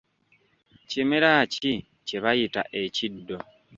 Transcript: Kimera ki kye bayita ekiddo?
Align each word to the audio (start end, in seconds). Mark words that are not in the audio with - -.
Kimera 0.89 1.31
ki 1.53 1.73
kye 2.07 2.17
bayita 2.23 2.61
ekiddo? 2.81 3.37